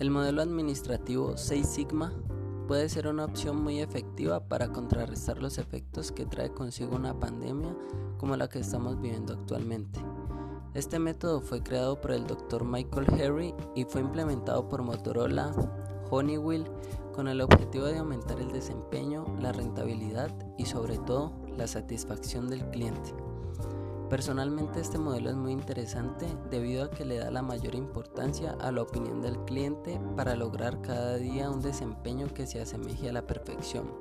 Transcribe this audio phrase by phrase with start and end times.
[0.00, 2.10] El modelo administrativo 6 Sigma
[2.66, 7.76] puede ser una opción muy efectiva para contrarrestar los efectos que trae consigo una pandemia
[8.16, 10.00] como la que estamos viviendo actualmente.
[10.72, 12.64] Este método fue creado por el Dr.
[12.64, 15.52] Michael Harry y fue implementado por Motorola,
[16.10, 16.64] Honeywell,
[17.12, 22.64] con el objetivo de aumentar el desempeño, la rentabilidad y sobre todo la satisfacción del
[22.70, 23.12] cliente.
[24.10, 28.72] Personalmente este modelo es muy interesante debido a que le da la mayor importancia a
[28.72, 33.24] la opinión del cliente para lograr cada día un desempeño que se asemeje a la
[33.24, 33.94] perfección,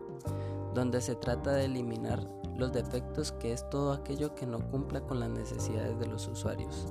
[0.73, 2.27] donde se trata de eliminar
[2.57, 6.87] los defectos que es todo aquello que no cumpla con las necesidades de los usuarios.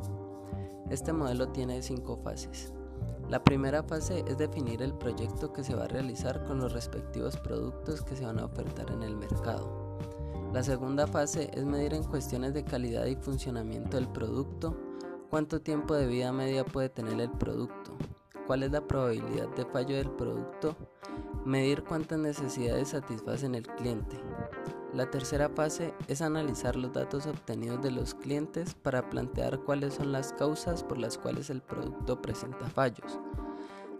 [0.88, 2.72] Este modelo tiene cinco fases.
[3.28, 7.36] La primera fase es definir el proyecto que se va a realizar con los respectivos
[7.36, 9.87] productos que se van a ofertar en el mercado.
[10.52, 14.74] La segunda fase es medir en cuestiones de calidad y funcionamiento del producto,
[15.28, 17.96] cuánto tiempo de vida media puede tener el producto,
[18.46, 20.74] cuál es la probabilidad de fallo del producto,
[21.44, 24.16] medir cuántas necesidades satisfacen el cliente.
[24.94, 30.12] La tercera fase es analizar los datos obtenidos de los clientes para plantear cuáles son
[30.12, 33.20] las causas por las cuales el producto presenta fallos.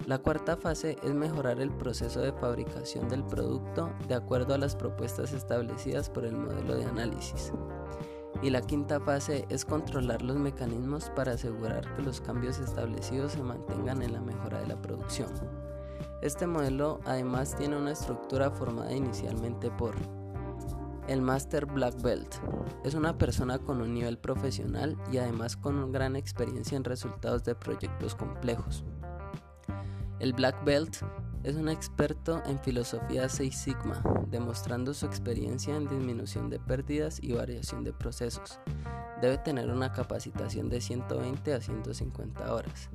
[0.07, 4.75] La cuarta fase es mejorar el proceso de fabricación del producto de acuerdo a las
[4.75, 7.53] propuestas establecidas por el modelo de análisis.
[8.43, 13.43] Y la quinta fase es controlar los mecanismos para asegurar que los cambios establecidos se
[13.43, 15.29] mantengan en la mejora de la producción.
[16.23, 19.95] Este modelo además tiene una estructura formada inicialmente por
[21.09, 22.35] el Master Black Belt.
[22.85, 27.55] Es una persona con un nivel profesional y además con gran experiencia en resultados de
[27.55, 28.85] proyectos complejos.
[30.21, 30.97] El Black Belt
[31.45, 37.35] es un experto en filosofía 6 Sigma, demostrando su experiencia en disminución de pérdidas y
[37.35, 38.59] variación de procesos.
[39.23, 42.91] Debe tener una capacitación de 120 a 150 horas.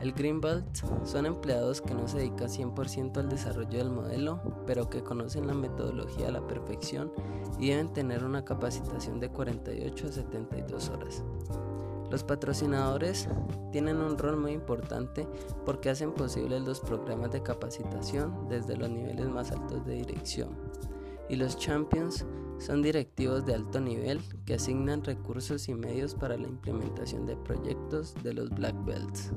[0.00, 0.66] El Green Belt
[1.04, 5.54] son empleados que no se dedican 100% al desarrollo del modelo, pero que conocen la
[5.54, 7.12] metodología a la perfección
[7.60, 11.22] y deben tener una capacitación de 48 a 72 horas.
[12.14, 13.28] Los patrocinadores
[13.72, 15.26] tienen un rol muy importante
[15.66, 20.50] porque hacen posible los programas de capacitación desde los niveles más altos de dirección.
[21.28, 22.24] Y los champions
[22.60, 28.14] son directivos de alto nivel que asignan recursos y medios para la implementación de proyectos
[28.22, 29.32] de los Black Belts.